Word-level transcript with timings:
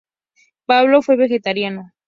Pablo 0.65 1.03
fue 1.03 1.15
vegetariano. 1.15 1.93